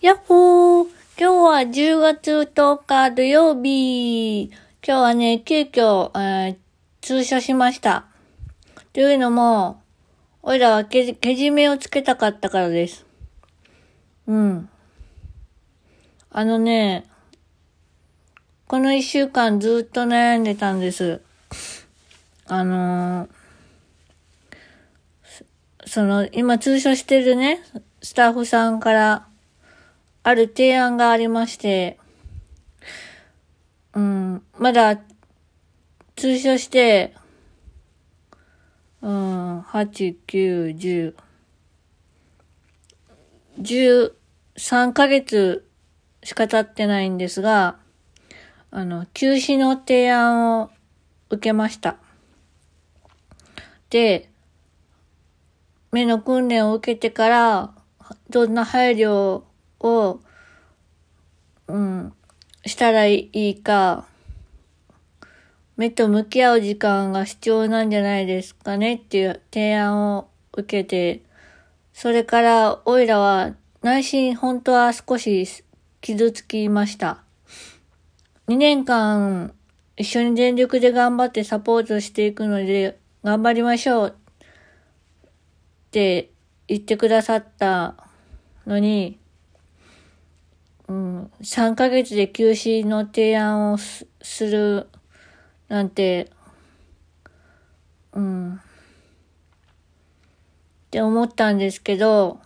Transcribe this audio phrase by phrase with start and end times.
[0.00, 0.86] やっほー
[1.18, 4.52] 今日は10月10日土曜日今
[4.84, 6.56] 日はね、急遽、えー、
[7.00, 8.06] 通所しました。
[8.92, 9.82] というのも、
[10.40, 13.06] おいらはけ、けじめをつけたかったからです。
[14.28, 14.68] うん。
[16.30, 17.04] あのね、
[18.68, 21.22] この一週間ずっと悩んでたんです。
[22.46, 23.28] あのー、
[25.86, 27.64] その、今通所してるね、
[28.00, 29.27] スタッフさんから、
[30.22, 31.98] ある提案がありまして、
[33.94, 35.00] うん、まだ、
[36.16, 37.14] 通所して、
[39.00, 41.14] うん、8、9、10、
[43.60, 45.68] 13ヶ月
[46.22, 47.78] しか経ってないんですが、
[48.70, 50.70] あの、休止の提案を
[51.30, 51.96] 受けました。
[53.90, 54.28] で、
[55.90, 57.74] 目の訓練を受けてから、
[58.28, 59.44] どんな配慮を、
[59.80, 60.20] を
[61.68, 62.12] うん、
[62.64, 64.06] したらいいか、
[65.76, 71.22] 目と向き合う時間が必要なんじゃないですかねっていう提案を受けて、
[71.92, 75.46] それからオイラは内心本当は少し
[76.00, 77.22] 傷つきました。
[78.48, 79.52] 2年間
[79.98, 84.40] 一緒に全力で頑張ってサポートしていくので頑張りましょうっ
[85.90, 86.30] て
[86.66, 87.94] 言ってくださった
[88.66, 89.17] のに、
[90.88, 94.06] うん、3ヶ月で休止の提案をす
[94.46, 94.88] る
[95.68, 96.30] なんて、
[98.12, 98.58] うん、っ
[100.90, 102.40] て思ったんですけど、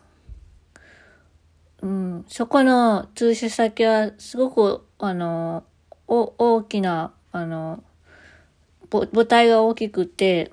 [1.83, 5.65] うん、そこの通所先はすごく、あの、
[6.09, 7.85] お大きな、あの、
[8.91, 10.53] 母体が大きくて、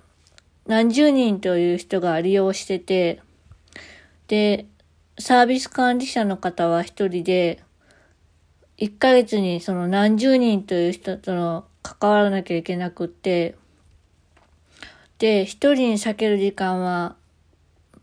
[0.67, 3.21] 何十人という人が利用してて、
[4.27, 4.67] で、
[5.17, 7.63] サービス管理者の方は一人で、
[8.81, 13.55] 一ヶ月にその何十人という人との関わらなきゃいけなくって、
[15.17, 17.17] で、一人に避ける時間は、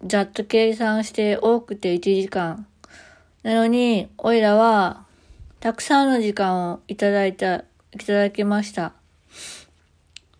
[0.04, 2.66] ざっと計算して多くて1時間。
[3.42, 5.06] なのに、おいらは、
[5.60, 8.92] たくさんの時間をいただいた、いただきました。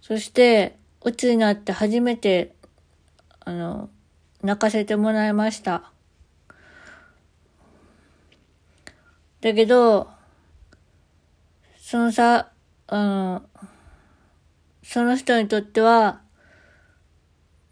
[0.02, 2.54] そして、うつになって初めて、
[3.41, 3.88] あの、
[4.42, 5.91] 泣かせてもらいました。
[9.41, 10.14] だけど、
[11.88, 12.50] そのさ、
[12.88, 13.42] あの、
[14.82, 16.20] その人にとっては、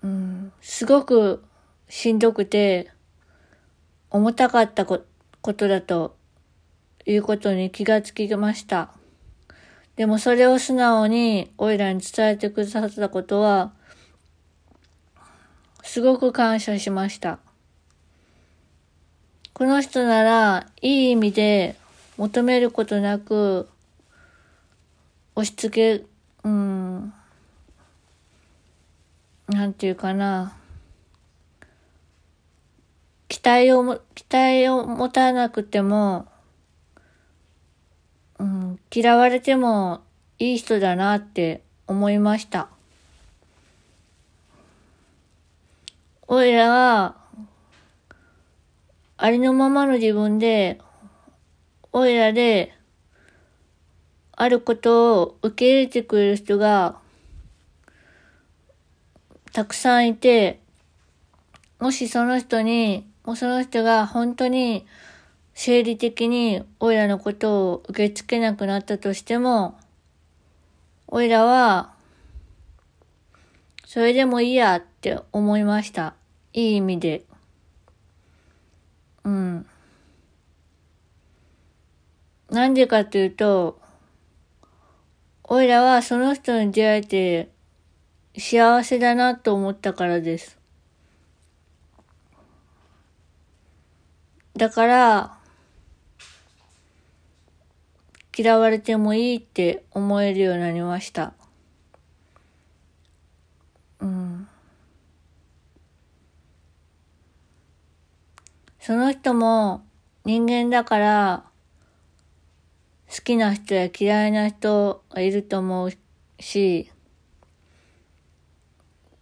[0.05, 1.43] うん、すごく
[1.89, 2.93] しんどくて、
[4.11, 5.01] 重たかったこ
[5.43, 6.15] とだと
[7.05, 8.93] いうことに気がつきました。
[9.97, 13.73] でもそれを素直にオイラに伝えてくださったことは、
[15.83, 17.41] すごく感謝しました。
[19.55, 21.75] この人なら、いい意味で
[22.17, 23.69] 求めることなく、
[25.37, 26.05] 押し付け、
[26.45, 27.13] うん、
[29.49, 30.57] なんていうかな、
[33.29, 36.29] 期待をも、期待を持たなくても、
[38.39, 40.03] うん、嫌われても
[40.39, 42.69] いい人だなって思いました。
[46.29, 47.17] おいらは、
[49.17, 50.81] ありのままの自分で、
[51.93, 52.73] おいらで、
[54.37, 56.99] あることを受け入れてくれる人が、
[59.53, 60.61] たくさんいて、
[61.79, 64.87] もしその人に、もうその人が本当に
[65.55, 69.79] 生理的においらのことを受け付けなくなったとしても、
[71.07, 71.95] おいらは、
[73.87, 76.15] それでもいいやって思いました。
[76.53, 77.25] いい意味で。
[79.23, 79.67] うん。
[82.51, 83.84] なんでかというと、
[85.47, 87.49] おいらはその人に出会えて
[88.39, 90.59] 幸せだなと思ったからです。
[94.57, 95.39] だから、
[98.37, 101.35] 嫌われてもいいって思えるようになりました。
[104.01, 104.49] うん。
[108.81, 109.85] その人も
[110.25, 111.45] 人間だから、
[113.15, 115.93] 好きな人や嫌いな人がいると思う
[116.41, 116.91] し、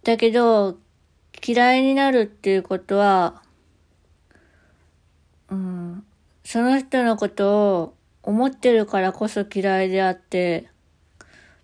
[0.03, 0.79] だけど、
[1.45, 3.43] 嫌いになるっていうことは、
[5.49, 6.03] うん、
[6.43, 7.93] その人のことを
[8.23, 10.69] 思ってるからこそ嫌いであって、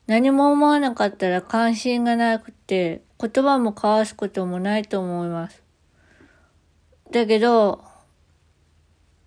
[0.06, 5.64] 何も思わなかったら関心がなくて、言葉も交わすこともないと思います。
[7.10, 7.88] だけど、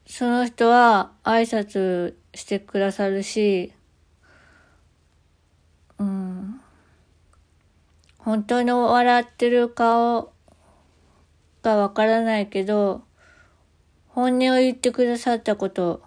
[0.06, 3.72] その人は挨拶してくださるし、
[5.98, 6.60] うん、
[8.18, 10.32] 本当に笑ってる顔
[11.62, 13.02] がわからないけど、
[14.08, 16.02] 本音を言ってくださったこと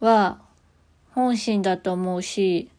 [0.00, 0.40] は
[1.12, 2.70] 本心だと思うし、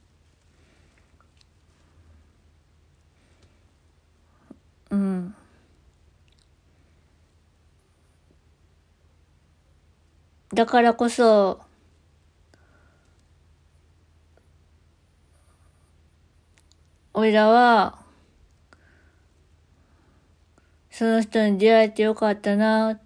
[4.90, 5.36] うん。
[10.56, 11.60] だからこそ、
[17.14, 18.00] おいらは、
[20.90, 23.02] その人に出会えてよかったな。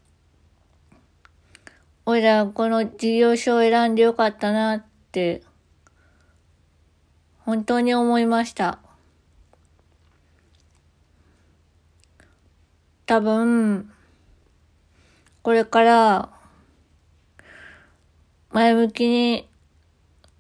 [2.06, 5.42] おいらこの事業所を選んでよかったなって、
[7.40, 8.78] 本当に思いました。
[13.08, 13.92] 多分、
[15.42, 16.39] これから、
[18.60, 19.48] 前向きに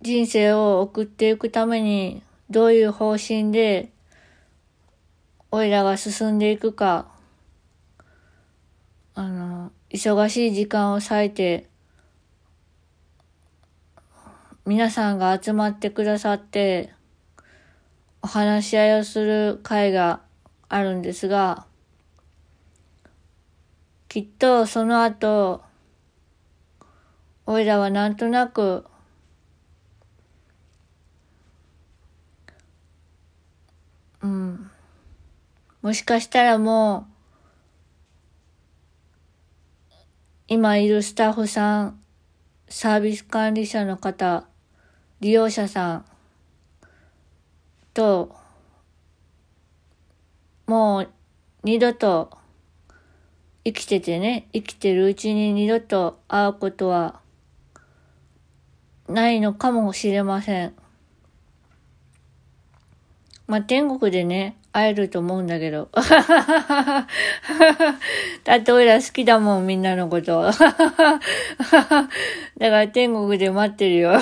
[0.01, 3.93] 人生を送っていくために、どういう方針で、
[5.51, 7.07] おいらが進んでいくか、
[9.15, 11.69] あの、忙しい時間を割いて、
[14.65, 16.91] 皆さんが集まってくださって、
[18.21, 20.19] お話し合いをする会が
[20.67, 21.65] あるんですが、
[24.09, 25.68] きっとその後、
[27.51, 28.85] おいらはなんとなく、
[34.21, 34.69] うん。
[35.81, 37.07] もしかしたらも
[39.89, 39.93] う、
[40.47, 41.99] 今いるスタッフさん、
[42.67, 44.45] サービス管理者の方、
[45.19, 46.05] 利用者さん
[47.95, 48.35] と、
[50.67, 51.09] もう
[51.63, 52.29] 二度と
[53.65, 57.27] 生きててね、生きてるうちに二度と会うことは
[59.09, 60.73] ないのかもしれません。
[63.47, 65.89] まあ、天国でね、会えると思うんだけど。
[68.43, 70.43] だって俺ら好きだもん、みんなのこと。
[70.53, 71.19] だか
[72.59, 74.11] ら天国で待ってるよ。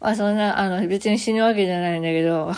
[0.00, 2.52] まあそんな、あの、別に死ぬわけじゃないんだけど。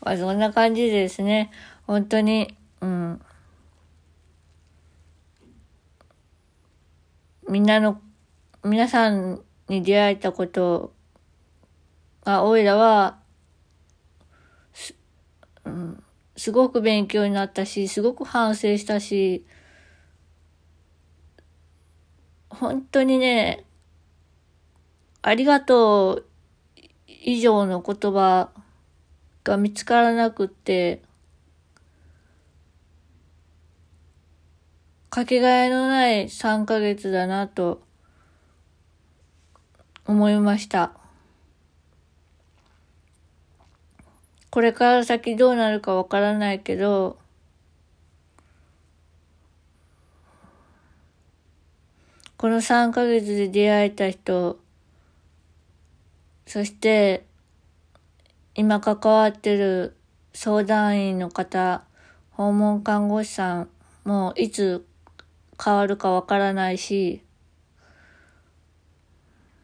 [0.00, 1.50] まあそんな感じですね。
[1.86, 3.20] 本当に、うん。
[7.48, 8.00] みんなの、
[8.66, 10.92] 皆さんに出会えたこと
[12.24, 13.20] が、おいらは、
[14.72, 14.96] す、
[15.64, 16.02] うん、
[16.36, 19.46] すごく勉強になったし、すごく反省したし、
[22.50, 23.64] 本当にね、
[25.22, 26.26] ありがとう
[27.06, 28.50] 以上の言葉
[29.44, 31.02] が見つからなくって、
[35.08, 37.85] かけがえのない3ヶ月だなと
[40.06, 40.92] 思いました。
[44.50, 47.18] これから先どうなるかわからないけど、
[52.38, 54.58] この3ヶ月で出会えた人、
[56.46, 57.26] そして
[58.54, 59.96] 今関わってる
[60.32, 61.82] 相談員の方、
[62.30, 63.68] 訪問看護師さん
[64.04, 64.86] もいつ
[65.62, 67.25] 変わるかわからないし、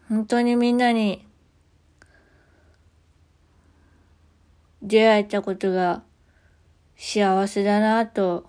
[0.09, 1.27] 本当にみんなに
[4.83, 6.03] 出会えたことが
[6.97, 8.47] 幸せだなと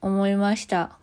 [0.00, 0.98] 思いました。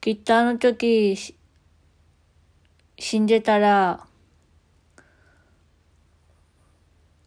[0.00, 1.16] きっとあの時
[2.98, 4.06] 死んでたら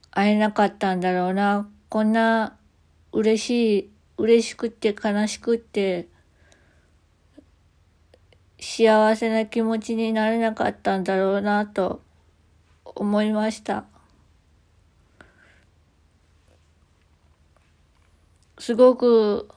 [0.09, 1.69] 会えなかったんだろうな。
[1.89, 2.57] こんな
[3.11, 6.07] 嬉しい嬉しくて悲しくて
[8.65, 12.01] 幸せな気持ちになれなかったんだろうなと
[12.85, 13.83] 思いました。
[18.57, 19.49] すごく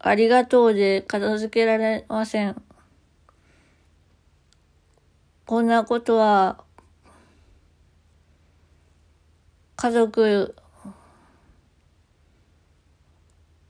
[0.00, 2.60] ありがとうで片付けられません。
[5.46, 6.64] こんなことは、
[9.80, 10.56] 家族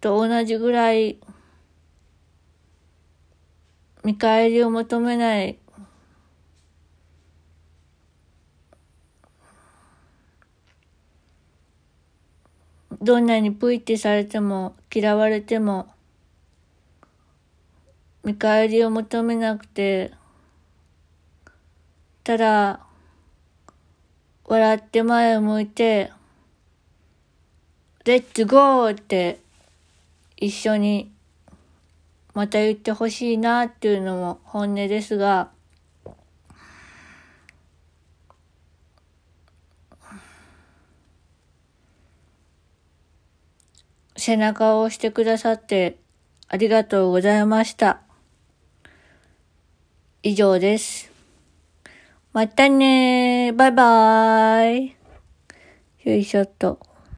[0.01, 1.19] と同じぐらい
[4.05, 5.59] 見返りを求めない
[13.03, 15.89] どんなにプイってされても嫌われても
[18.25, 20.13] 見返りを求めなくて
[22.25, 22.88] ただ、
[24.49, 26.11] 笑って前を向いて、
[28.07, 29.41] レッツゴーって
[30.39, 31.13] 一緒に
[32.33, 35.51] また言ってほしいなっていうのも本音ですが、
[44.17, 45.99] 背中を押してくださって
[46.49, 48.01] ありがとうございました。
[50.23, 51.08] 以上です。
[52.39, 54.97] またねーバイバーイ。
[56.05, 56.88] よいしょっと。